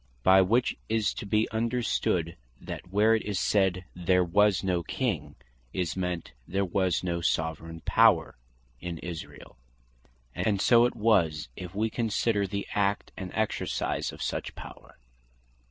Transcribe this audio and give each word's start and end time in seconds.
By 0.23 0.41
which 0.41 0.77
is 0.89 1.13
to 1.13 1.27
bee 1.27 1.47
understood, 1.51 2.35
that 2.59 2.91
where 2.91 3.13
it 3.13 3.21
is 3.21 3.39
said, 3.39 3.85
"there 3.95 4.23
was 4.23 4.63
no 4.63 4.81
King," 4.81 5.35
is 5.73 5.95
meant, 5.95 6.31
"there 6.47 6.65
was 6.65 7.03
no 7.03 7.21
Soveraign 7.21 7.81
Power" 7.81 8.35
in 8.79 8.97
Israel. 8.97 9.57
And 10.33 10.59
so 10.59 10.85
it 10.85 10.95
was, 10.95 11.49
if 11.55 11.75
we 11.75 11.91
consider 11.91 12.47
the 12.47 12.65
Act, 12.73 13.11
and 13.15 13.31
Exercise 13.35 14.11
of 14.11 14.23
such 14.23 14.55
power. 14.55 14.97